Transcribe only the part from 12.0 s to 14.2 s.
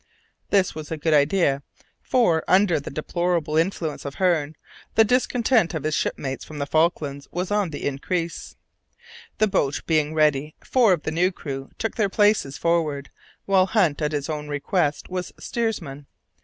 places forward, while Hunt, at